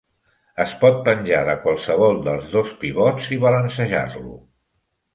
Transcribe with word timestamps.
Es 0.63 0.71
pot 0.83 0.97
penjar 1.07 1.43
de 1.51 1.55
qualsevol 1.67 2.19
dels 2.31 2.57
dos 2.57 2.75
pivots 2.83 3.31
i 3.39 3.43
balancejar-lo. 3.47 4.39